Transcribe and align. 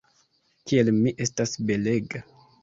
Kiel 0.71 0.89
mi 0.95 1.13
estas 1.27 1.53
belega! 1.69 2.25